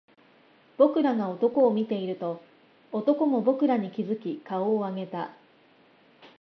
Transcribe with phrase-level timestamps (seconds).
[0.77, 2.41] 僕らが男を見ていると、
[2.91, 5.31] 男も僕らに気付き顔を上げた